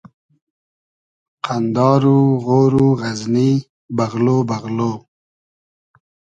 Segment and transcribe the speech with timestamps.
[1.45, 3.49] قئندار و غۉر و غئزنی
[3.97, 4.79] بئغلۉ بئغلۉ